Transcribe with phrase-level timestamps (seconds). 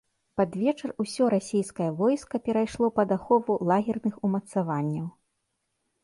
[0.39, 5.05] Пад вечар усё расійскае войска перайшло пад ахову лагерных умацаванняў.